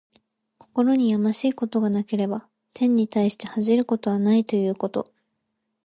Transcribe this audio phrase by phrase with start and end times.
[0.57, 5.13] 心にやましいことがなければ、天に対して恥じることはないということ。